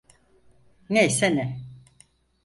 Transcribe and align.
Neyse 0.89 1.35
ne. 1.35 1.59